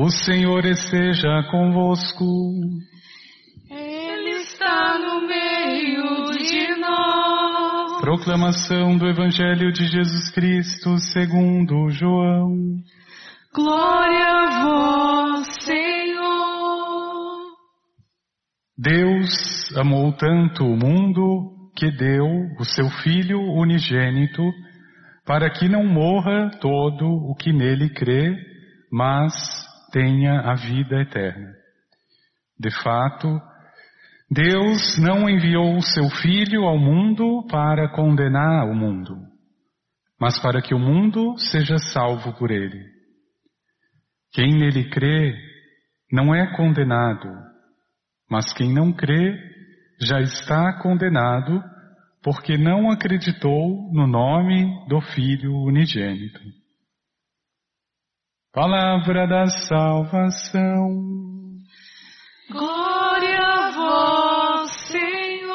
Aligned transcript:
O 0.00 0.10
Senhor 0.10 0.64
esteja 0.64 1.42
convosco. 1.50 2.24
Ele 3.68 4.30
está 4.42 4.96
no 4.96 5.26
meio 5.26 6.30
de 6.38 6.80
nós. 6.80 8.00
Proclamação 8.00 8.96
do 8.96 9.08
Evangelho 9.08 9.72
de 9.72 9.88
Jesus 9.88 10.30
Cristo 10.30 10.98
segundo 10.98 11.90
João. 11.90 12.54
Glória 13.52 14.24
a 14.24 14.62
vós, 14.62 15.48
Senhor. 15.64 17.48
Deus 18.78 19.76
amou 19.76 20.12
tanto 20.12 20.64
o 20.64 20.76
mundo 20.76 21.72
que 21.76 21.90
deu 21.90 22.24
o 22.56 22.64
seu 22.64 22.88
Filho 23.02 23.40
unigênito 23.40 24.44
para 25.26 25.50
que 25.50 25.68
não 25.68 25.84
morra 25.84 26.52
todo 26.60 27.04
o 27.04 27.34
que 27.34 27.52
nele 27.52 27.90
crê, 27.90 28.36
mas 28.92 29.66
tenha 29.90 30.40
a 30.40 30.54
vida 30.54 31.00
eterna. 31.00 31.54
De 32.58 32.70
fato, 32.82 33.40
Deus 34.30 34.98
não 34.98 35.28
enviou 35.28 35.76
o 35.76 35.82
seu 35.82 36.08
Filho 36.10 36.64
ao 36.64 36.78
mundo 36.78 37.46
para 37.50 37.88
condenar 37.88 38.66
o 38.68 38.74
mundo, 38.74 39.16
mas 40.20 40.38
para 40.40 40.60
que 40.60 40.74
o 40.74 40.78
mundo 40.78 41.38
seja 41.38 41.78
salvo 41.78 42.34
por 42.34 42.50
ele. 42.50 42.84
Quem 44.32 44.58
nele 44.58 44.90
crê 44.90 45.34
não 46.12 46.34
é 46.34 46.54
condenado, 46.56 47.28
mas 48.30 48.52
quem 48.52 48.72
não 48.72 48.92
crê 48.92 49.34
já 50.00 50.20
está 50.20 50.78
condenado 50.82 51.62
porque 52.22 52.58
não 52.58 52.90
acreditou 52.90 53.90
no 53.92 54.06
nome 54.06 54.86
do 54.88 55.00
Filho 55.00 55.54
unigênito. 55.54 56.40
Palavra 58.60 59.24
da 59.28 59.46
salvação. 59.46 60.88
Glória 62.50 63.38
a 63.38 63.70
vós, 63.70 64.70
Senhor. 64.88 65.54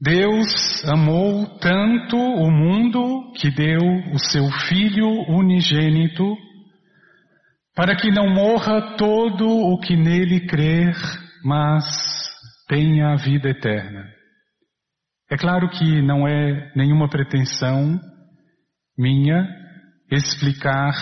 Deus 0.00 0.82
amou 0.88 1.58
tanto 1.58 2.16
o 2.16 2.50
mundo 2.50 3.30
que 3.34 3.50
deu 3.50 3.82
o 4.14 4.18
seu 4.18 4.50
Filho 4.70 5.06
unigênito 5.28 6.34
para 7.74 7.94
que 7.94 8.10
não 8.10 8.26
morra 8.32 8.96
todo 8.96 9.46
o 9.46 9.78
que 9.80 9.94
nele 9.94 10.46
crer, 10.46 10.94
mas 11.44 11.84
tenha 12.66 13.12
a 13.12 13.16
vida 13.16 13.50
eterna. 13.50 14.21
É 15.32 15.36
claro 15.38 15.66
que 15.70 16.02
não 16.02 16.28
é 16.28 16.70
nenhuma 16.76 17.08
pretensão 17.08 17.98
minha 18.98 19.48
explicar 20.10 20.92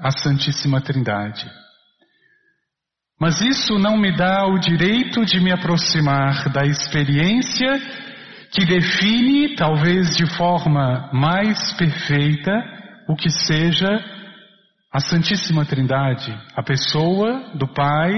a 0.00 0.10
Santíssima 0.10 0.80
Trindade. 0.80 1.48
Mas 3.20 3.40
isso 3.40 3.78
não 3.78 3.96
me 3.96 4.10
dá 4.16 4.48
o 4.48 4.58
direito 4.58 5.24
de 5.24 5.38
me 5.38 5.52
aproximar 5.52 6.48
da 6.52 6.66
experiência 6.66 7.78
que 8.50 8.64
define, 8.66 9.54
talvez 9.54 10.16
de 10.16 10.26
forma 10.36 11.08
mais 11.12 11.72
perfeita, 11.74 12.50
o 13.08 13.14
que 13.14 13.30
seja 13.30 14.04
a 14.92 14.98
Santíssima 14.98 15.64
Trindade, 15.64 16.36
a 16.56 16.64
pessoa 16.64 17.56
do 17.56 17.72
Pai, 17.72 18.12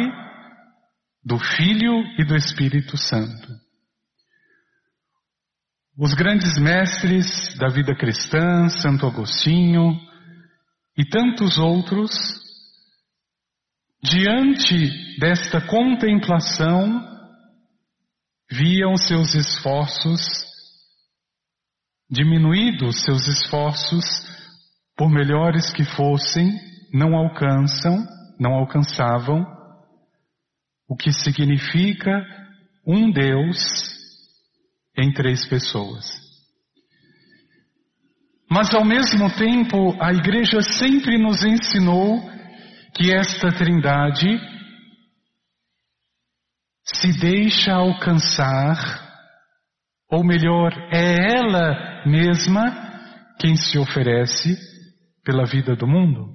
do 1.23 1.39
Filho 1.39 2.03
e 2.19 2.25
do 2.25 2.35
Espírito 2.35 2.97
Santo. 2.97 3.70
Os 6.03 6.15
grandes 6.15 6.57
mestres 6.57 7.55
da 7.59 7.69
vida 7.69 7.95
cristã, 7.95 8.71
Santo 8.71 9.05
Agostinho 9.07 10.01
e 10.97 11.07
tantos 11.07 11.59
outros, 11.59 12.11
diante 14.03 15.19
desta 15.19 15.61
contemplação, 15.61 17.07
viam 18.51 18.97
seus 18.97 19.35
esforços 19.35 20.23
diminuídos, 22.11 23.05
seus 23.05 23.27
esforços 23.27 24.07
por 24.97 25.11
melhores 25.11 25.71
que 25.71 25.85
fossem, 25.85 26.51
não 26.95 27.15
alcançam, 27.15 28.07
não 28.39 28.55
alcançavam 28.55 29.45
o 30.89 30.97
que 30.97 31.13
significa 31.13 32.25
um 32.87 33.13
Deus 33.13 33.90
três 35.13 35.47
pessoas. 35.49 36.05
Mas 38.51 38.75
ao 38.75 38.85
mesmo 38.85 39.33
tempo, 39.37 39.97
a 40.03 40.13
igreja 40.13 40.61
sempre 40.61 41.17
nos 41.17 41.45
ensinou 41.45 42.21
que 42.95 43.13
esta 43.13 43.49
trindade 43.53 44.39
se 46.85 47.19
deixa 47.21 47.73
alcançar, 47.73 48.77
ou 50.11 50.25
melhor, 50.25 50.73
é 50.93 51.37
ela 51.37 52.05
mesma 52.07 52.91
quem 53.39 53.57
se 53.57 53.79
oferece 53.79 54.57
pela 55.25 55.47
vida 55.47 55.77
do 55.77 55.87
mundo. 55.87 56.35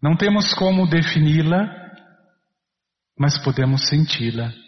Não 0.00 0.16
temos 0.16 0.54
como 0.54 0.88
defini-la, 0.88 1.66
mas 3.18 3.36
podemos 3.42 3.88
senti-la. 3.88 4.61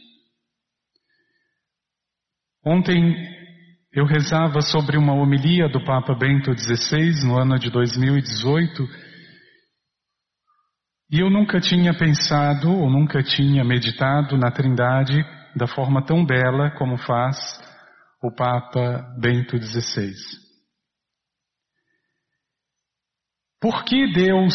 Ontem 2.65 3.15
eu 3.93 4.07
rezava 4.07 4.61
sobre 4.61 4.97
uma 4.97 5.13
homilia 5.13 5.69
do 5.69 5.85
Papa 5.85 6.15
Bento 6.15 6.53
XVI 6.57 7.27
no 7.27 7.39
ano 7.39 7.59
de 7.59 7.71
2018 7.71 8.83
e 11.11 11.21
eu 11.21 11.29
nunca 11.29 11.61
tinha 11.61 11.93
pensado 11.97 12.71
ou 12.71 12.91
nunca 12.91 13.23
tinha 13.23 13.63
meditado 13.63 14.37
na 14.39 14.51
Trindade 14.51 15.23
da 15.55 15.67
forma 15.67 16.05
tão 16.05 16.25
bela 16.25 16.71
como 16.79 16.97
faz 16.97 17.37
o 18.23 18.35
Papa 18.35 19.15
Bento 19.21 19.57
XVI. 19.59 20.13
Por 23.61 23.85
que 23.85 24.13
Deus 24.13 24.55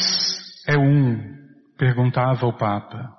é 0.68 0.78
um? 0.78 1.38
perguntava 1.78 2.46
o 2.46 2.58
Papa. 2.58 3.16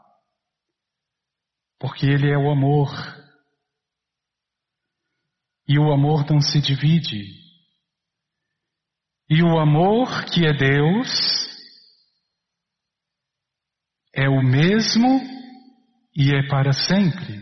Porque 1.79 2.07
Ele 2.07 2.31
é 2.31 2.37
o 2.37 2.51
amor. 2.51 2.91
E 5.71 5.79
o 5.79 5.93
amor 5.93 6.29
não 6.29 6.41
se 6.41 6.61
divide. 6.61 7.33
E 9.29 9.41
o 9.41 9.57
amor 9.57 10.25
que 10.25 10.45
é 10.45 10.53
Deus 10.53 11.09
é 14.13 14.29
o 14.29 14.43
mesmo 14.43 15.07
e 16.17 16.35
é 16.35 16.49
para 16.49 16.73
sempre. 16.73 17.41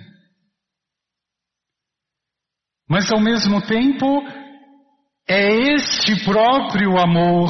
Mas 2.87 3.11
ao 3.11 3.19
mesmo 3.19 3.67
tempo, 3.67 4.06
é 5.27 5.72
este 5.72 6.22
próprio 6.22 6.99
amor 6.99 7.49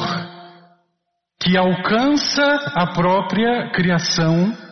que 1.41 1.57
alcança 1.57 2.45
a 2.73 2.93
própria 2.93 3.69
criação. 3.73 4.68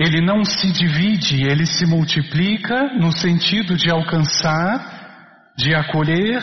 Ele 0.00 0.22
não 0.22 0.42
se 0.42 0.72
divide, 0.72 1.42
ele 1.42 1.66
se 1.66 1.84
multiplica 1.84 2.94
no 2.94 3.12
sentido 3.12 3.76
de 3.76 3.90
alcançar, 3.90 5.52
de 5.58 5.74
acolher, 5.74 6.40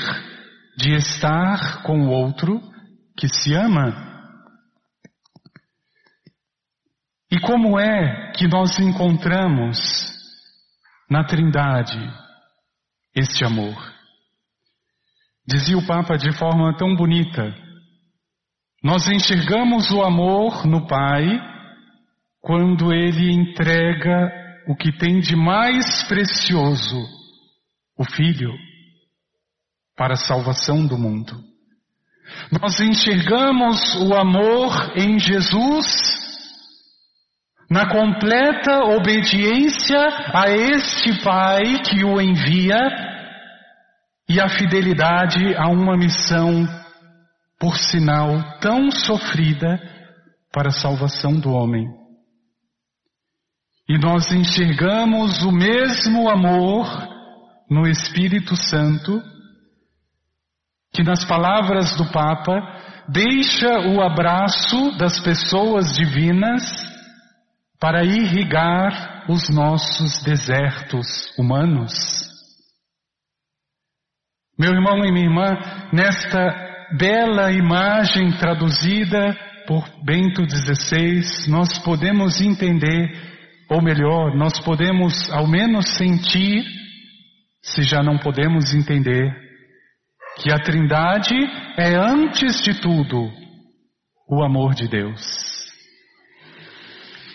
de 0.78 0.94
estar 0.94 1.82
com 1.82 2.02
o 2.02 2.10
outro 2.12 2.62
que 3.18 3.28
se 3.28 3.56
ama. 3.56 4.06
E 7.32 7.40
como 7.40 7.80
é 7.80 8.32
que 8.34 8.48
nós 8.48 8.78
encontramos 8.78 9.80
na 11.10 11.24
Trindade 11.24 11.98
este 13.16 13.44
amor? 13.44 13.76
Dizia 15.48 15.80
o 15.80 15.88
Papa 15.88 16.16
de 16.16 16.32
forma 16.38 16.78
tão 16.78 16.96
bonita: 16.96 17.56
nós 18.84 19.10
enxergamos 19.10 19.90
o 19.90 20.04
amor 20.04 20.68
no 20.68 20.86
Pai 20.86 21.57
quando 22.42 22.94
Ele 22.94 23.32
entrega 23.32 24.32
o 24.68 24.76
que 24.76 24.92
tem 24.92 25.20
de 25.20 25.36
mais 25.36 26.04
precioso, 26.08 27.02
o 27.98 28.04
Filho, 28.04 28.52
para 29.96 30.14
a 30.14 30.18
salvação 30.18 30.86
do 30.86 30.98
mundo. 30.98 31.34
Nós 32.62 32.80
enxergamos 32.80 33.96
o 33.96 34.14
amor 34.14 34.94
em 34.96 35.18
Jesus 35.20 35.86
na 37.70 37.90
completa 37.90 38.84
obediência 38.86 40.00
a 40.34 40.50
este 40.50 41.22
Pai 41.22 41.80
que 41.84 42.04
o 42.04 42.22
envia 42.22 42.80
e 44.30 44.40
a 44.40 44.48
fidelidade 44.50 45.56
a 45.56 45.70
uma 45.70 45.98
missão, 45.98 46.68
por 47.60 47.78
sinal 47.78 48.60
tão 48.60 48.92
sofrida, 48.92 49.80
para 50.52 50.70
a 50.70 50.72
salvação 50.72 51.34
do 51.40 51.52
homem. 51.52 51.88
E 53.90 53.98
nós 53.98 54.32
enxergamos 54.32 55.44
o 55.44 55.52
mesmo 55.52 56.30
amor 56.30 56.88
no 57.70 57.88
Espírito 57.88 58.56
Santo, 58.56 59.22
que 60.94 61.04
nas 61.04 61.24
palavras 61.26 61.96
do 61.96 62.12
Papa, 62.12 62.60
deixa 63.08 63.80
o 63.90 64.02
abraço 64.02 64.98
das 64.98 65.20
pessoas 65.20 65.96
divinas 65.96 66.64
para 67.80 68.04
irrigar 68.04 69.26
os 69.30 69.50
nossos 69.50 70.24
desertos 70.24 71.32
humanos. 71.38 71.94
Meu 74.60 74.74
irmão 74.74 75.06
e 75.06 75.12
minha 75.12 75.26
irmã, 75.26 75.56
nesta 75.94 76.98
bela 76.98 77.52
imagem 77.52 78.32
traduzida 78.38 79.38
por 79.68 79.86
Bento 80.04 80.44
XVI, 80.50 81.50
nós 81.50 81.78
podemos 81.80 82.42
entender, 82.42 83.37
ou 83.70 83.82
melhor, 83.82 84.36
nós 84.36 84.60
podemos 84.60 85.32
ao 85.32 85.48
menos 85.48 85.98
sentir, 85.98 86.64
se 87.62 87.84
já 87.84 88.02
não 88.02 88.18
podemos 88.18 88.74
entender, 88.74 89.36
que 90.38 90.52
a 90.52 90.60
Trindade 90.60 91.36
é 91.78 91.96
antes 91.96 92.62
de 92.64 92.80
tudo 92.80 93.30
o 94.30 94.44
amor 94.44 94.74
de 94.74 94.88
Deus. 94.88 95.22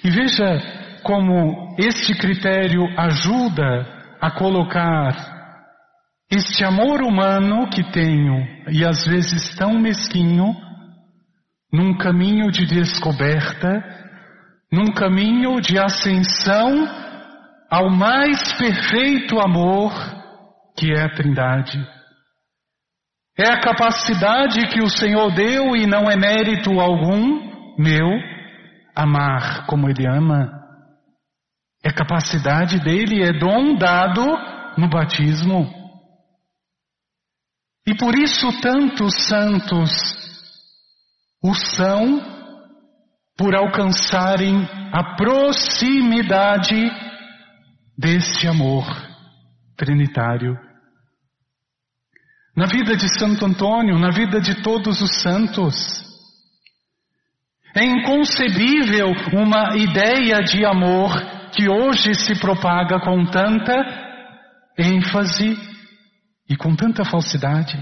E 0.04 0.10
veja 0.10 1.00
como 1.02 1.76
este 1.78 2.14
critério 2.14 2.82
ajuda 2.96 4.16
a 4.20 4.30
colocar 4.30 5.32
este 6.30 6.64
amor 6.64 7.02
humano 7.02 7.68
que 7.68 7.82
tenho 7.92 8.46
e 8.70 8.84
às 8.84 9.04
vezes 9.04 9.54
tão 9.54 9.78
mesquinho 9.78 10.54
num 11.72 11.96
caminho 11.96 12.50
de 12.50 12.66
descoberta, 12.66 14.01
num 14.72 14.92
caminho 14.94 15.60
de 15.60 15.78
ascensão 15.78 16.88
ao 17.70 17.90
mais 17.90 18.52
perfeito 18.54 19.38
amor 19.38 19.92
que 20.76 20.90
é 20.90 21.02
a 21.02 21.14
Trindade. 21.14 21.78
É 23.38 23.48
a 23.48 23.60
capacidade 23.60 24.66
que 24.68 24.82
o 24.82 24.88
Senhor 24.88 25.34
deu 25.34 25.76
e 25.76 25.86
não 25.86 26.10
é 26.10 26.16
mérito 26.16 26.80
algum 26.80 27.76
meu 27.78 28.08
amar 28.94 29.66
como 29.66 29.88
Ele 29.88 30.06
ama. 30.06 30.50
É 31.84 31.92
capacidade 31.92 32.78
dele, 32.80 33.22
é 33.22 33.32
dom 33.32 33.76
dado 33.76 34.24
no 34.78 34.88
batismo. 34.88 35.70
E 37.86 37.94
por 37.96 38.14
isso 38.14 38.60
tantos 38.60 39.26
santos 39.26 39.90
o 41.42 41.54
são 41.54 42.41
por 43.42 43.56
alcançarem 43.56 44.68
a 44.92 45.16
proximidade 45.16 46.88
deste 47.98 48.46
amor 48.46 48.84
trinitário. 49.76 50.56
Na 52.56 52.66
vida 52.66 52.96
de 52.96 53.08
Santo 53.18 53.44
Antônio, 53.44 53.98
na 53.98 54.12
vida 54.12 54.40
de 54.40 54.62
todos 54.62 55.00
os 55.00 55.20
santos, 55.20 55.74
é 57.74 57.84
inconcebível 57.84 59.08
uma 59.32 59.76
ideia 59.76 60.40
de 60.44 60.64
amor 60.64 61.10
que 61.50 61.68
hoje 61.68 62.14
se 62.14 62.38
propaga 62.38 63.00
com 63.00 63.24
tanta 63.24 63.74
ênfase 64.78 65.58
e 66.48 66.56
com 66.56 66.76
tanta 66.76 67.04
falsidade. 67.04 67.76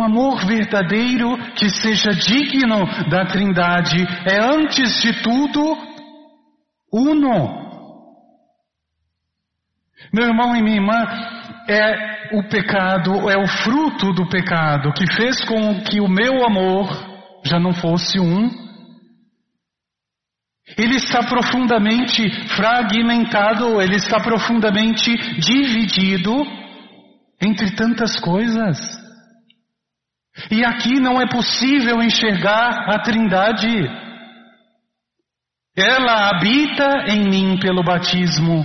Um 0.00 0.04
amor 0.04 0.46
verdadeiro 0.46 1.36
que 1.56 1.68
seja 1.68 2.10
digno 2.12 2.86
da 3.10 3.26
Trindade 3.26 4.02
é, 4.24 4.40
antes 4.42 5.02
de 5.02 5.22
tudo, 5.22 5.76
uno. 6.90 7.60
Meu 10.10 10.24
irmão 10.28 10.56
e 10.56 10.62
minha 10.62 10.76
irmã, 10.76 11.04
é 11.68 12.34
o 12.34 12.42
pecado, 12.48 13.28
é 13.28 13.36
o 13.36 13.46
fruto 13.46 14.14
do 14.14 14.26
pecado 14.26 14.90
que 14.94 15.04
fez 15.12 15.44
com 15.44 15.82
que 15.82 16.00
o 16.00 16.08
meu 16.08 16.46
amor 16.46 16.88
já 17.44 17.60
não 17.60 17.74
fosse 17.74 18.18
um. 18.18 18.48
Ele 20.78 20.96
está 20.96 21.22
profundamente 21.24 22.26
fragmentado, 22.56 23.82
ele 23.82 23.96
está 23.96 24.18
profundamente 24.18 25.14
dividido 25.38 26.42
entre 27.38 27.72
tantas 27.72 28.18
coisas. 28.18 28.99
E 30.50 30.64
aqui 30.64 31.00
não 31.00 31.20
é 31.20 31.26
possível 31.26 32.02
enxergar 32.02 32.88
a 32.88 32.98
Trindade. 33.00 33.88
Ela 35.76 36.30
habita 36.30 37.06
em 37.08 37.28
mim 37.28 37.58
pelo 37.58 37.82
batismo, 37.82 38.64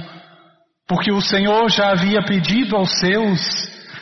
porque 0.87 1.11
o 1.11 1.21
Senhor 1.21 1.69
já 1.69 1.91
havia 1.91 2.23
pedido 2.23 2.75
aos 2.75 2.99
seus: 2.99 3.39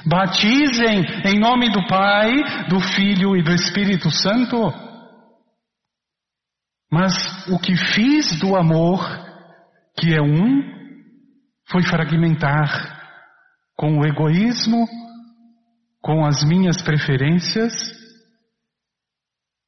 batizem 0.05 1.03
em 1.25 1.39
nome 1.39 1.69
do 1.69 1.85
Pai, 1.87 2.31
do 2.69 2.79
Filho 2.79 3.35
e 3.35 3.43
do 3.43 3.51
Espírito 3.51 4.09
Santo. 4.09 4.57
Mas 6.91 7.47
o 7.47 7.57
que 7.57 7.75
fiz 7.75 8.39
do 8.39 8.55
amor, 8.55 9.01
que 9.97 10.13
é 10.13 10.21
um, 10.21 10.61
foi 11.67 11.81
fragmentar 11.83 13.01
com 13.75 13.99
o 13.99 14.05
egoísmo, 14.05 14.87
com 16.03 16.25
as 16.25 16.43
minhas 16.43 16.81
preferências 16.81 17.71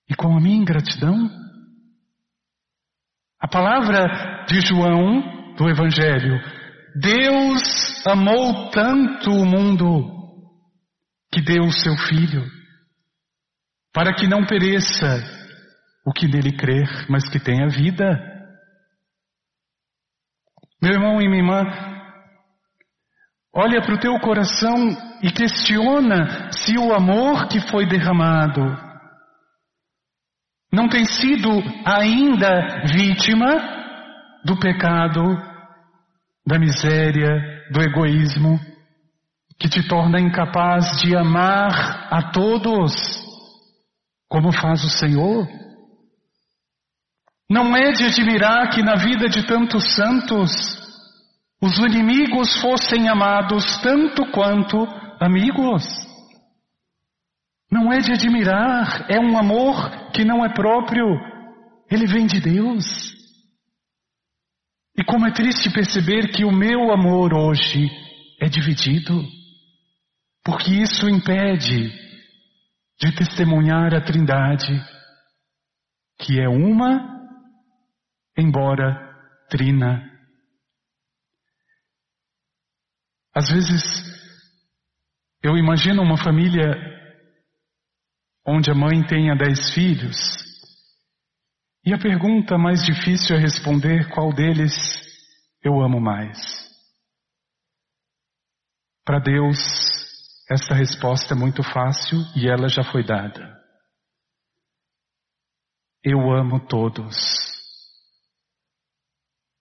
e 0.10 0.14
com 0.14 0.36
a 0.38 0.42
minha 0.42 0.58
ingratidão? 0.58 1.30
A 3.40 3.48
palavra 3.48 4.46
de 4.46 4.60
João 4.60 5.56
do 5.56 5.70
Evangelho, 5.70 6.38
Deus 7.00 8.06
amou 8.06 8.70
tanto 8.70 9.32
o 9.32 9.46
mundo 9.46 10.14
que 11.32 11.42
deu 11.42 11.64
o 11.64 11.72
seu 11.72 11.96
Filho, 12.10 12.46
para 13.94 14.14
que 14.14 14.28
não 14.28 14.46
pereça 14.46 15.24
o 16.06 16.12
que 16.12 16.28
nele 16.28 16.58
crer, 16.58 17.08
mas 17.10 17.30
que 17.30 17.40
tenha 17.40 17.68
vida. 17.68 18.06
Meu 20.82 20.94
irmão 20.94 21.22
e 21.22 21.30
minha 21.30 21.42
irmã, 21.42 21.95
Olha 23.58 23.82
para 23.82 23.96
o 23.96 24.00
teu 24.00 24.20
coração 24.20 24.76
e 25.24 25.32
questiona 25.32 26.52
se 26.52 26.78
o 26.78 26.94
amor 26.94 27.48
que 27.48 27.62
foi 27.72 27.88
derramado 27.88 28.62
não 30.74 30.90
tem 30.90 31.06
sido 31.06 31.50
ainda 31.86 32.84
vítima 32.94 33.48
do 34.44 34.60
pecado, 34.60 35.22
da 36.46 36.60
miséria, 36.60 37.32
do 37.72 37.82
egoísmo, 37.82 38.60
que 39.58 39.70
te 39.70 39.88
torna 39.88 40.20
incapaz 40.20 41.02
de 41.02 41.16
amar 41.16 42.10
a 42.12 42.32
todos 42.34 42.94
como 44.28 44.52
faz 44.52 44.84
o 44.84 44.90
Senhor. 44.90 45.48
Não 47.50 47.74
é 47.74 47.94
de 47.94 48.04
admirar 48.04 48.70
que 48.72 48.84
na 48.84 48.96
vida 48.96 49.30
de 49.30 49.48
tantos 49.48 49.96
santos 49.96 50.85
os 51.62 51.78
inimigos 51.80 52.62
fossem 52.62 53.08
amados 53.08 53.78
tanto 53.82 54.30
quanto 54.32 54.86
amigos. 55.20 55.84
Não 57.72 57.92
é 57.92 58.00
de 58.00 58.12
admirar, 58.12 59.06
é 59.10 59.20
um 59.20 59.38
amor 59.38 60.12
que 60.12 60.24
não 60.24 60.46
é 60.46 60.54
próprio, 60.54 61.06
ele 61.90 62.06
vem 62.06 62.28
de 62.28 62.40
Deus. 62.40 62.86
E 64.98 65.04
como 65.04 65.28
é 65.28 65.32
triste 65.32 65.70
perceber 65.72 66.32
que 66.32 66.46
o 66.46 66.52
meu 66.52 66.92
amor 66.92 67.34
hoje 67.34 67.90
é 68.42 68.48
dividido, 68.48 69.24
porque 70.44 70.72
isso 70.72 71.10
impede 71.10 71.92
de 73.00 73.16
testemunhar 73.16 73.94
a 73.94 74.02
Trindade, 74.02 74.82
que 76.20 76.40
é 76.40 76.48
uma, 76.48 77.28
embora 78.38 78.98
trina. 79.50 80.15
Às 83.36 83.50
vezes, 83.50 83.84
eu 85.44 85.58
imagino 85.58 86.02
uma 86.02 86.18
família 86.18 86.74
onde 88.48 88.72
a 88.72 88.76
mãe 88.76 89.06
tenha 89.06 89.36
dez 89.36 89.74
filhos, 89.74 90.16
e 91.86 91.94
a 91.94 91.98
pergunta 92.00 92.58
mais 92.58 92.84
difícil 92.86 93.36
é 93.36 93.40
responder 93.40 94.10
qual 94.14 94.34
deles 94.34 94.74
eu 95.62 95.82
amo 95.82 96.00
mais. 96.00 96.38
Para 99.04 99.20
Deus, 99.20 99.58
essa 100.50 100.74
resposta 100.74 101.34
é 101.34 101.38
muito 101.38 101.62
fácil 101.62 102.18
e 102.36 102.48
ela 102.48 102.70
já 102.70 102.84
foi 102.84 103.06
dada. 103.06 103.62
Eu 106.04 106.32
amo 106.32 106.66
todos. 106.68 107.16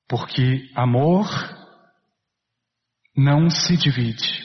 Porque 0.08 0.70
amor 0.74 1.26
não 3.16 3.48
se 3.48 3.76
divide. 3.76 4.42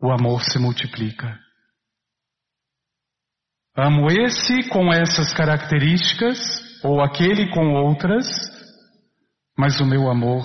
O 0.00 0.12
amor 0.12 0.42
se 0.42 0.58
multiplica. 0.58 1.38
Amo 3.76 4.08
esse 4.10 4.68
com 4.68 4.92
essas 4.92 5.32
características, 5.32 6.38
ou 6.82 7.00
aquele 7.00 7.50
com 7.50 7.74
outras, 7.74 8.26
mas 9.56 9.80
o 9.80 9.86
meu 9.86 10.08
amor 10.08 10.44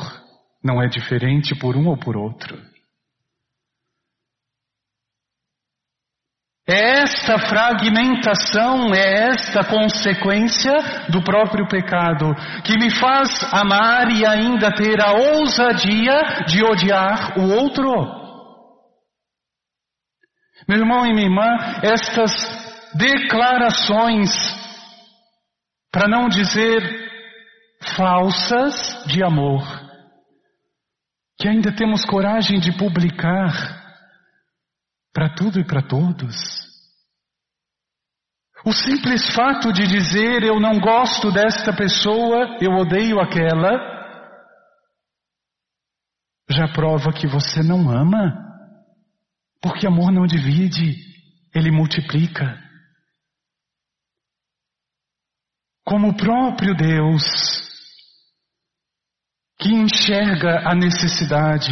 não 0.64 0.82
é 0.82 0.88
diferente 0.88 1.54
por 1.60 1.76
um 1.76 1.88
ou 1.88 1.98
por 1.98 2.18
outro. 2.18 2.73
É 6.66 7.02
esta 7.02 7.38
fragmentação, 7.38 8.94
é 8.94 9.32
esta 9.32 9.66
consequência 9.66 10.72
do 11.10 11.22
próprio 11.22 11.68
pecado 11.68 12.34
que 12.64 12.78
me 12.78 12.90
faz 12.90 13.30
amar 13.54 14.10
e 14.10 14.26
ainda 14.26 14.72
ter 14.72 15.02
a 15.02 15.12
ousadia 15.12 16.46
de 16.48 16.64
odiar 16.64 17.38
o 17.38 17.52
outro. 17.52 17.92
Meu 20.66 20.80
irmão 20.80 21.06
e 21.06 21.14
minha 21.14 21.26
irmã, 21.26 21.58
estas 21.84 22.32
declarações, 22.96 24.32
para 25.92 26.08
não 26.08 26.30
dizer 26.30 26.82
falsas 27.98 29.04
de 29.06 29.22
amor, 29.22 29.64
que 31.38 31.50
ainda 31.50 31.76
temos 31.76 32.06
coragem 32.06 32.58
de 32.62 32.72
publicar, 32.78 33.83
para 35.14 35.34
tudo 35.36 35.60
e 35.60 35.66
para 35.66 35.82
todos. 35.82 36.36
O 38.66 38.72
simples 38.72 39.34
fato 39.36 39.72
de 39.74 39.86
dizer 39.86 40.44
eu 40.44 40.60
não 40.60 40.80
gosto 40.80 41.32
desta 41.32 41.76
pessoa, 41.76 42.58
eu 42.62 42.72
odeio 42.72 43.20
aquela, 43.20 43.94
já 46.50 46.68
prova 46.68 47.12
que 47.12 47.28
você 47.28 47.62
não 47.62 47.90
ama. 47.90 48.42
Porque 49.62 49.88
amor 49.88 50.12
não 50.12 50.26
divide, 50.26 50.96
ele 51.54 51.72
multiplica. 51.72 52.62
Como 55.86 56.10
o 56.10 56.18
próprio 56.18 56.76
Deus, 56.76 57.24
que 59.58 59.70
enxerga 59.70 60.70
a 60.70 60.76
necessidade, 60.76 61.72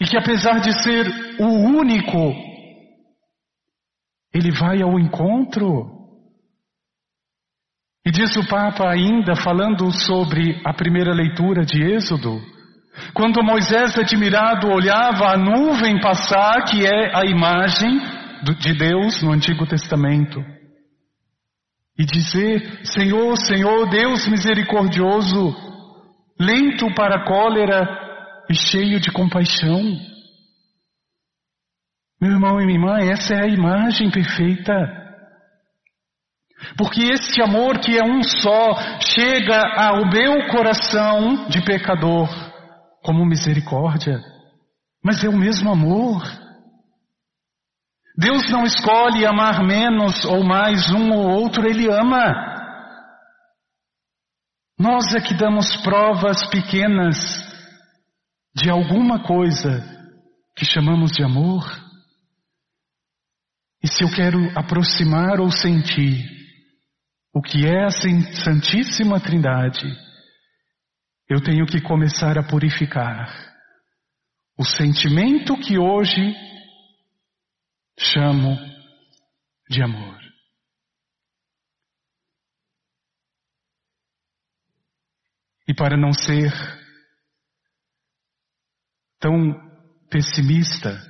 e 0.00 0.04
que 0.04 0.16
apesar 0.16 0.60
de 0.60 0.72
ser 0.82 1.06
o 1.40 1.46
único, 1.46 2.34
ele 4.34 4.50
vai 4.52 4.82
ao 4.82 4.98
encontro. 4.98 5.96
E 8.06 8.10
diz 8.10 8.36
o 8.36 8.46
Papa 8.46 8.88
ainda, 8.88 9.34
falando 9.34 9.90
sobre 9.90 10.60
a 10.64 10.72
primeira 10.72 11.12
leitura 11.12 11.64
de 11.64 11.82
Êxodo, 11.82 12.40
quando 13.14 13.44
Moisés 13.44 13.96
admirado 13.98 14.68
olhava 14.68 15.32
a 15.32 15.36
nuvem 15.36 16.00
passar, 16.00 16.64
que 16.64 16.84
é 16.86 17.16
a 17.16 17.24
imagem 17.24 17.98
de 18.60 18.74
Deus 18.74 19.22
no 19.22 19.32
Antigo 19.32 19.66
Testamento, 19.66 20.40
e 21.98 22.04
dizer: 22.04 22.80
Senhor, 22.84 23.36
Senhor, 23.36 23.88
Deus 23.90 24.26
misericordioso, 24.28 25.54
lento 26.38 26.92
para 26.94 27.16
a 27.16 27.24
cólera 27.24 28.07
e 28.50 28.54
cheio 28.54 28.98
de 29.00 29.10
compaixão. 29.12 29.82
Meu 32.20 32.32
irmão 32.32 32.60
e 32.60 32.66
minha 32.66 32.78
irmã, 32.78 32.98
essa 33.12 33.34
é 33.34 33.42
a 33.42 33.48
imagem 33.48 34.10
perfeita. 34.10 34.74
Porque 36.76 37.02
este 37.02 37.40
amor 37.42 37.78
que 37.78 37.96
é 37.96 38.02
um 38.02 38.22
só 38.22 38.74
chega 39.00 39.62
ao 39.76 40.10
meu 40.10 40.48
coração 40.48 41.48
de 41.48 41.64
pecador 41.64 42.28
como 43.02 43.24
misericórdia, 43.24 44.18
mas 45.04 45.22
é 45.22 45.28
o 45.28 45.36
mesmo 45.36 45.70
amor. 45.70 46.22
Deus 48.16 48.50
não 48.50 48.64
escolhe 48.64 49.24
amar 49.24 49.64
menos 49.64 50.24
ou 50.24 50.42
mais 50.42 50.90
um 50.90 51.12
ou 51.12 51.40
outro, 51.40 51.64
Ele 51.64 51.88
ama. 51.88 52.34
Nós 54.76 55.14
é 55.14 55.20
que 55.20 55.34
damos 55.34 55.76
provas 55.82 56.44
pequenas 56.50 57.16
de 58.54 58.70
alguma 58.70 59.22
coisa 59.22 59.80
que 60.56 60.64
chamamos 60.64 61.12
de 61.12 61.22
amor. 61.22 61.64
E 63.82 63.88
se 63.88 64.02
eu 64.02 64.10
quero 64.10 64.38
aproximar 64.58 65.40
ou 65.40 65.50
sentir 65.50 66.24
o 67.32 67.40
que 67.40 67.66
é 67.66 67.84
a 67.84 67.90
Santíssima 67.90 69.20
Trindade, 69.20 69.86
eu 71.28 71.40
tenho 71.42 71.66
que 71.66 71.80
começar 71.80 72.38
a 72.38 72.42
purificar 72.42 73.28
o 74.58 74.64
sentimento 74.64 75.56
que 75.60 75.78
hoje 75.78 76.34
chamo 77.98 78.56
de 79.70 79.82
amor. 79.82 80.18
E 85.68 85.74
para 85.74 85.96
não 85.96 86.12
ser 86.12 86.50
tão 89.18 89.52
pessimista 90.10 91.00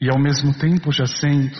e 0.00 0.10
ao 0.10 0.18
mesmo 0.18 0.58
tempo 0.58 0.92
já 0.92 1.06
sendo. 1.06 1.56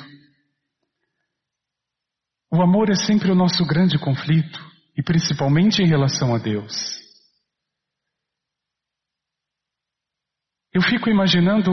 O 2.51 2.61
amor 2.61 2.91
é 2.91 2.95
sempre 2.95 3.31
o 3.31 3.35
nosso 3.35 3.65
grande 3.65 3.99
conflito, 3.99 4.61
e 4.97 5.03
principalmente 5.03 5.83
em 5.83 5.87
relação 5.87 6.35
a 6.35 6.39
Deus. 6.39 7.01
Eu 10.75 10.83
fico 10.83 11.09
imaginando 11.09 11.71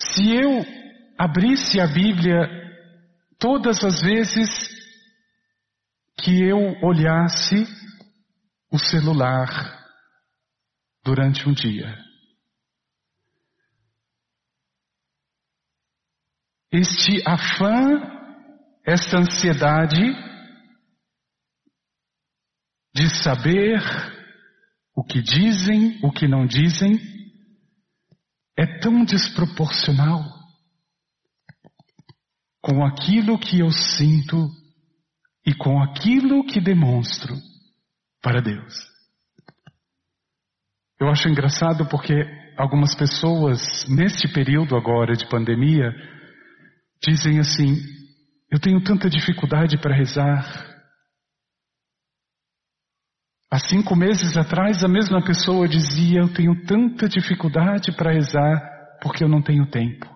se 0.00 0.36
eu 0.36 0.64
abrisse 1.18 1.80
a 1.80 1.86
Bíblia 1.86 2.48
todas 3.38 3.82
as 3.82 4.00
vezes 4.00 4.68
que 6.18 6.42
eu 6.42 6.58
olhasse 6.82 7.66
o 8.70 8.78
celular 8.78 9.81
durante 11.04 11.48
um 11.48 11.52
dia. 11.52 11.98
Este 16.70 17.22
afã, 17.26 18.00
esta 18.84 19.18
ansiedade 19.18 20.00
de 22.94 23.08
saber 23.22 23.80
o 24.94 25.04
que 25.04 25.20
dizem, 25.22 25.98
o 26.02 26.10
que 26.10 26.28
não 26.28 26.46
dizem, 26.46 26.98
é 28.56 28.78
tão 28.80 29.04
desproporcional 29.04 30.22
com 32.60 32.84
aquilo 32.84 33.38
que 33.38 33.58
eu 33.58 33.70
sinto 33.70 34.48
e 35.44 35.54
com 35.54 35.82
aquilo 35.82 36.44
que 36.46 36.60
demonstro 36.60 37.34
para 38.22 38.40
Deus. 38.40 38.91
Eu 41.02 41.08
acho 41.08 41.28
engraçado 41.28 41.84
porque 41.88 42.14
algumas 42.56 42.94
pessoas, 42.94 43.58
neste 43.88 44.32
período 44.32 44.76
agora 44.76 45.16
de 45.16 45.28
pandemia, 45.28 45.90
dizem 47.02 47.40
assim: 47.40 47.74
eu 48.48 48.60
tenho 48.60 48.80
tanta 48.84 49.10
dificuldade 49.10 49.76
para 49.78 49.96
rezar. 49.96 50.46
Há 53.50 53.58
cinco 53.58 53.96
meses 53.96 54.36
atrás, 54.36 54.84
a 54.84 54.88
mesma 54.88 55.24
pessoa 55.24 55.66
dizia: 55.66 56.20
Eu 56.20 56.32
tenho 56.32 56.64
tanta 56.66 57.08
dificuldade 57.08 57.90
para 57.96 58.12
rezar 58.12 58.60
porque 59.02 59.24
eu 59.24 59.28
não 59.28 59.42
tenho 59.42 59.68
tempo. 59.68 60.06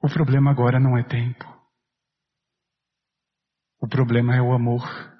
O 0.00 0.08
problema 0.08 0.52
agora 0.52 0.78
não 0.78 0.96
é 0.96 1.02
tempo. 1.02 1.44
O 3.80 3.88
problema 3.88 4.36
é 4.36 4.40
o 4.40 4.52
amor 4.52 5.11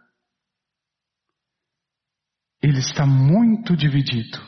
ele 2.62 2.78
está 2.78 3.04
muito 3.04 3.76
dividido. 3.76 4.40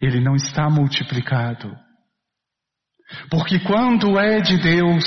Ele 0.00 0.20
não 0.20 0.34
está 0.34 0.68
multiplicado. 0.68 1.74
Porque 3.30 3.60
quando 3.60 4.18
é 4.18 4.40
de 4.40 4.58
Deus, 4.58 5.04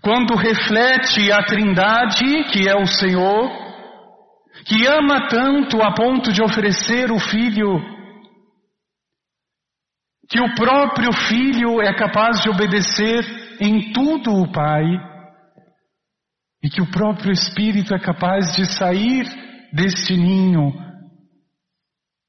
quando 0.00 0.36
reflete 0.36 1.32
a 1.32 1.42
Trindade, 1.42 2.44
que 2.52 2.68
é 2.68 2.76
o 2.76 2.86
Senhor, 2.86 3.50
que 4.64 4.86
ama 4.86 5.28
tanto 5.28 5.82
a 5.82 5.92
ponto 5.92 6.32
de 6.32 6.42
oferecer 6.42 7.10
o 7.10 7.18
Filho, 7.18 7.80
que 10.28 10.40
o 10.40 10.54
próprio 10.54 11.12
Filho 11.12 11.82
é 11.82 11.92
capaz 11.92 12.40
de 12.40 12.48
obedecer 12.48 13.58
em 13.60 13.92
tudo 13.92 14.32
o 14.32 14.50
Pai, 14.52 14.84
e 16.62 16.68
que 16.68 16.80
o 16.80 16.90
próprio 16.90 17.32
Espírito 17.32 17.94
é 17.94 17.98
capaz 17.98 18.52
de 18.54 18.64
sair 18.66 19.24
deste 19.72 20.16
ninho 20.16 20.72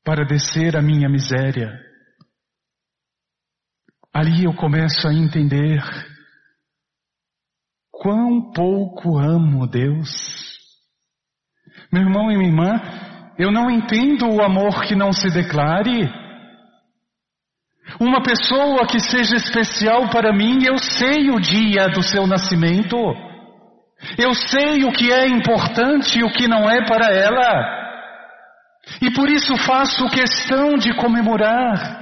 para 0.03 0.25
descer 0.25 0.75
a 0.75 0.81
minha 0.81 1.09
miséria. 1.09 1.79
Ali 4.13 4.43
eu 4.43 4.53
começo 4.53 5.07
a 5.07 5.13
entender 5.13 5.81
quão 7.91 8.51
pouco 8.51 9.17
amo 9.17 9.67
Deus. 9.67 10.09
Meu 11.91 12.03
irmão 12.03 12.31
e 12.31 12.37
minha 12.37 12.49
irmã, 12.49 12.81
eu 13.37 13.51
não 13.51 13.69
entendo 13.69 14.27
o 14.27 14.41
amor 14.41 14.83
que 14.83 14.95
não 14.95 15.13
se 15.13 15.29
declare. 15.29 16.09
Uma 17.99 18.21
pessoa 18.21 18.85
que 18.87 18.99
seja 18.99 19.35
especial 19.35 20.09
para 20.09 20.33
mim, 20.33 20.63
eu 20.65 20.77
sei 20.77 21.29
o 21.29 21.39
dia 21.39 21.87
do 21.87 22.01
seu 22.01 22.27
nascimento. 22.27 22.97
Eu 24.17 24.33
sei 24.33 24.83
o 24.83 24.91
que 24.91 25.11
é 25.11 25.27
importante 25.27 26.19
e 26.19 26.23
o 26.23 26.31
que 26.31 26.47
não 26.47 26.69
é 26.69 26.85
para 26.85 27.13
ela. 27.13 27.81
E 29.01 29.11
por 29.11 29.29
isso 29.29 29.55
faço 29.57 30.09
questão 30.09 30.75
de 30.75 30.93
comemorar. 30.95 32.01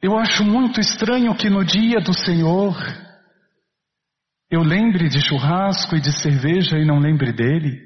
Eu 0.00 0.16
acho 0.18 0.44
muito 0.44 0.80
estranho 0.80 1.34
que 1.36 1.50
no 1.50 1.64
dia 1.64 2.00
do 2.00 2.12
Senhor 2.12 2.76
eu 4.48 4.62
lembre 4.62 5.08
de 5.08 5.20
churrasco 5.20 5.96
e 5.96 6.00
de 6.00 6.12
cerveja 6.12 6.78
e 6.78 6.84
não 6.84 7.00
lembre 7.00 7.32
dele. 7.32 7.80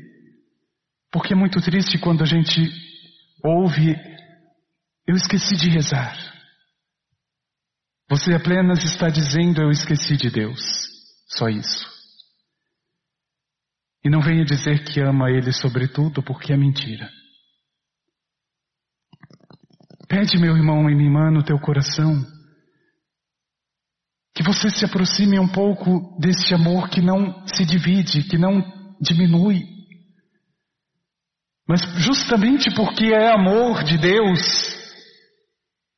Porque 1.10 1.32
é 1.32 1.36
muito 1.36 1.60
triste 1.60 1.98
quando 1.98 2.22
a 2.22 2.26
gente 2.26 2.70
ouve, 3.42 3.96
eu 5.06 5.14
esqueci 5.14 5.56
de 5.56 5.70
rezar. 5.70 6.14
Você 8.10 8.34
apenas 8.34 8.82
está 8.82 9.08
dizendo, 9.08 9.62
eu 9.62 9.70
esqueci 9.70 10.16
de 10.16 10.30
Deus. 10.30 10.58
Só 11.28 11.48
isso. 11.48 11.88
E 14.04 14.10
não 14.10 14.20
venha 14.20 14.44
dizer 14.44 14.82
que 14.84 15.00
ama 15.00 15.30
Ele 15.30 15.52
sobretudo, 15.52 16.20
porque 16.20 16.52
é 16.52 16.56
mentira. 16.56 17.08
Pede, 20.08 20.36
meu 20.38 20.56
irmão 20.56 20.90
e 20.90 20.94
minha 20.94 21.08
irmã, 21.08 21.30
no 21.30 21.44
teu 21.44 21.56
coração, 21.60 22.26
que 24.34 24.42
você 24.42 24.68
se 24.70 24.84
aproxime 24.84 25.38
um 25.38 25.46
pouco 25.46 26.18
desse 26.18 26.52
amor 26.52 26.88
que 26.88 27.00
não 27.00 27.46
se 27.46 27.64
divide, 27.64 28.24
que 28.24 28.36
não 28.36 28.60
diminui. 29.00 29.62
Mas 31.68 31.80
justamente 32.04 32.74
porque 32.74 33.12
é 33.12 33.32
amor 33.32 33.84
de 33.84 33.96
Deus, 33.98 34.79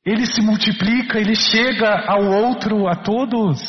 ele 0.05 0.25
se 0.25 0.41
multiplica, 0.41 1.17
ele 1.19 1.35
chega 1.35 2.05
ao 2.09 2.25
outro, 2.25 2.87
a 2.87 2.95
todos. 2.95 3.59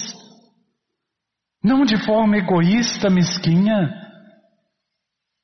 Não 1.62 1.84
de 1.84 1.96
forma 2.04 2.36
egoísta, 2.36 3.08
mesquinha, 3.08 3.88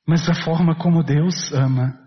mas 0.05 0.25
da 0.25 0.35
forma 0.35 0.75
como 0.77 1.03
Deus 1.03 1.51
ama. 1.53 1.97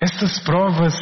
Estas 0.00 0.42
provas 0.42 0.94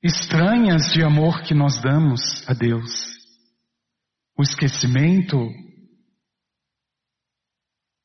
estranhas 0.00 0.92
de 0.92 1.02
amor 1.02 1.42
que 1.42 1.54
nós 1.54 1.82
damos 1.82 2.48
a 2.48 2.54
Deus, 2.54 2.90
o 4.38 4.42
esquecimento, 4.42 5.36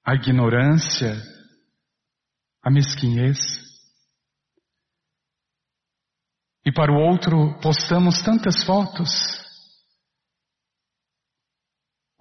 a 0.04 0.16
ignorância, 0.16 1.16
a 2.64 2.72
mesquinhez. 2.72 3.67
E 6.68 6.72
para 6.74 6.92
o 6.92 7.00
outro 7.00 7.58
postamos 7.62 8.22
tantas 8.22 8.66
fotos. 8.66 9.10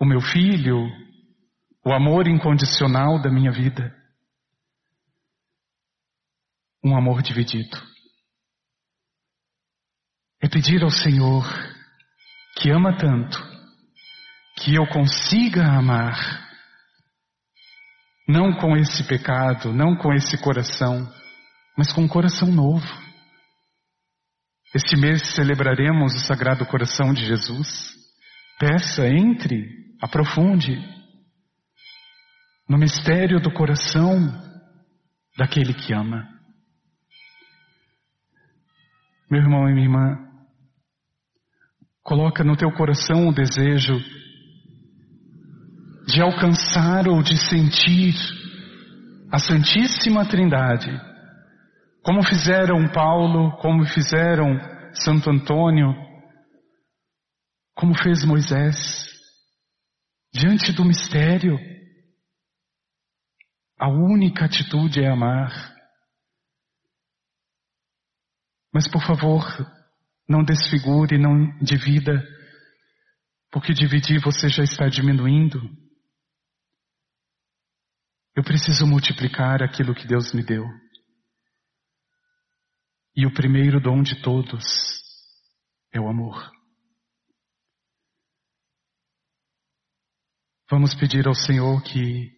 O 0.00 0.04
meu 0.04 0.20
filho, 0.20 0.86
o 1.84 1.92
amor 1.92 2.28
incondicional 2.28 3.20
da 3.20 3.28
minha 3.28 3.50
vida 3.50 3.92
um 6.84 6.96
amor 6.96 7.22
dividido. 7.22 7.76
É 10.40 10.48
pedir 10.48 10.84
ao 10.84 10.90
Senhor, 10.90 11.44
que 12.60 12.70
ama 12.70 12.96
tanto, 12.96 13.36
que 14.60 14.76
eu 14.76 14.86
consiga 14.86 15.64
amar, 15.64 16.14
não 18.28 18.52
com 18.60 18.76
esse 18.76 19.02
pecado, 19.08 19.72
não 19.72 19.96
com 19.96 20.12
esse 20.12 20.40
coração, 20.40 21.12
mas 21.76 21.92
com 21.92 22.02
um 22.02 22.08
coração 22.08 22.46
novo. 22.46 23.05
Este 24.74 24.96
mês 24.96 25.34
celebraremos 25.34 26.14
o 26.14 26.26
Sagrado 26.26 26.66
Coração 26.66 27.12
de 27.12 27.24
Jesus. 27.24 27.94
Peça, 28.58 29.06
entre, 29.06 29.68
aprofunde 30.00 30.76
no 32.68 32.76
mistério 32.76 33.40
do 33.40 33.52
coração 33.52 34.16
daquele 35.36 35.72
que 35.72 35.92
ama. 35.92 36.26
Meu 39.30 39.40
irmão 39.40 39.68
e 39.68 39.72
minha 39.72 39.86
irmã, 39.86 40.18
coloca 42.02 42.42
no 42.44 42.56
teu 42.56 42.70
coração 42.72 43.28
o 43.28 43.34
desejo 43.34 43.98
de 46.06 46.22
alcançar 46.22 47.08
ou 47.08 47.22
de 47.22 47.36
sentir 47.36 48.14
a 49.30 49.38
Santíssima 49.38 50.24
Trindade, 50.24 50.90
como 52.06 52.22
fizeram 52.22 52.88
Paulo, 52.92 53.56
como 53.60 53.84
fizeram 53.84 54.56
Santo 54.94 55.28
Antônio, 55.28 55.92
como 57.74 58.00
fez 58.00 58.24
Moisés, 58.24 59.10
diante 60.32 60.72
do 60.72 60.84
mistério. 60.84 61.58
A 63.76 63.88
única 63.88 64.44
atitude 64.44 65.02
é 65.02 65.08
amar. 65.10 65.50
Mas 68.72 68.88
por 68.88 69.02
favor, 69.04 69.42
não 70.28 70.44
desfigure, 70.44 71.18
não 71.18 71.58
divida, 71.58 72.24
porque 73.50 73.72
dividir 73.72 74.20
você 74.20 74.48
já 74.48 74.62
está 74.62 74.86
diminuindo. 74.86 75.60
Eu 78.36 78.44
preciso 78.44 78.86
multiplicar 78.86 79.60
aquilo 79.60 79.92
que 79.92 80.06
Deus 80.06 80.32
me 80.32 80.44
deu. 80.44 80.85
E 83.16 83.24
o 83.24 83.32
primeiro 83.32 83.80
dom 83.80 84.02
de 84.02 84.20
todos 84.20 84.62
é 85.90 85.98
o 85.98 86.06
amor. 86.06 86.52
Vamos 90.70 90.94
pedir 90.94 91.26
ao 91.26 91.34
Senhor 91.34 91.82
que 91.82 92.36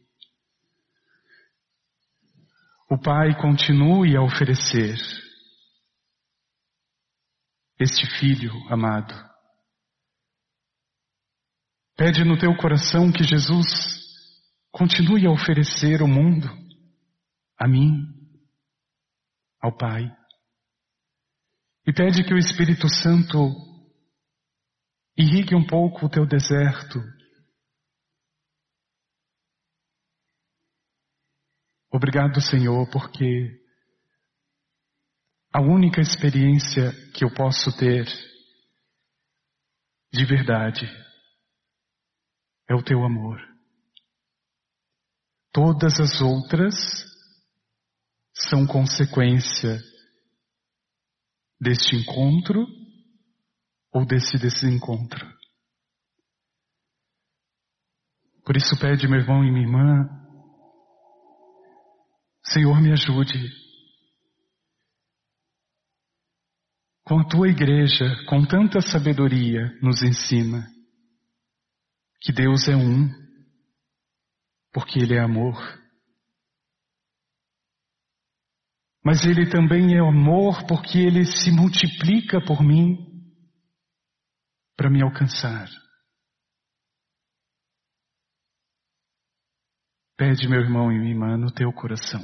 o 2.91 2.97
Pai 2.97 3.35
continue 3.41 4.17
a 4.17 4.23
oferecer 4.23 4.97
este 7.81 8.07
filho 8.19 8.53
amado. 8.71 9.15
Pede 11.97 12.25
no 12.25 12.39
teu 12.39 12.57
coração 12.57 13.11
que 13.11 13.25
Jesus 13.25 13.67
continue 14.71 15.27
a 15.27 15.31
oferecer 15.31 16.03
o 16.03 16.07
mundo 16.07 16.47
a 17.59 17.67
mim, 17.67 18.05
ao 19.61 19.77
Pai. 19.77 20.18
E 21.89 21.93
pede 21.95 22.23
que 22.23 22.35
o 22.35 22.39
Espírito 22.39 22.87
Santo 22.87 23.49
irrigue 25.17 25.57
um 25.57 25.67
pouco 25.67 26.05
o 26.05 26.11
teu 26.11 26.27
deserto. 26.27 26.99
Obrigado, 31.91 32.43
Senhor, 32.43 32.91
porque 32.91 33.59
a 35.51 35.63
única 35.63 36.03
experiência 36.03 36.93
que 37.15 37.25
eu 37.25 37.33
posso 37.33 37.75
ter 37.79 38.05
de 40.13 40.27
verdade 40.27 40.85
é 42.69 42.75
o 42.75 42.85
teu 42.85 43.03
amor. 43.03 43.41
Todas 45.55 45.99
as 45.99 46.21
outras 46.21 46.75
são 48.35 48.67
consequência 48.67 49.81
deste 51.61 51.97
encontro 51.97 52.67
ou 53.93 54.07
desse 54.07 54.39
desencontro. 54.39 55.27
Por 58.45 58.57
isso 58.57 58.79
pede, 58.81 59.07
meu 59.07 59.21
irmão 59.21 59.45
e 59.45 59.51
minha 59.51 59.67
irmã, 59.67 60.09
Senhor, 62.45 62.81
me 62.81 62.93
ajude 62.93 63.39
com 67.05 67.21
a 67.21 67.29
tua 67.29 67.49
igreja, 67.49 68.05
com 68.27 68.45
tanta 68.47 68.81
sabedoria, 68.81 69.67
nos 69.83 70.03
ensina 70.03 70.67
que 72.21 72.33
Deus 72.33 72.69
é 72.69 72.77
um, 72.77 73.09
porque 74.73 74.99
Ele 74.99 75.15
é 75.15 75.21
amor. 75.21 75.57
Mas 79.09 79.25
Ele 79.25 79.49
também 79.49 79.97
é 79.97 80.01
amor 80.01 80.67
porque 80.67 80.99
Ele 80.99 81.25
se 81.25 81.51
multiplica 81.51 82.45
por 82.45 82.63
mim 82.63 82.99
para 84.77 84.91
me 84.91 85.03
alcançar. 85.03 85.67
Pede, 90.15 90.47
meu 90.47 90.61
irmão 90.61 90.93
e 90.93 90.99
minha 90.99 91.11
irmã, 91.11 91.39
no 91.39 91.51
teu 91.51 91.73
coração. 91.73 92.21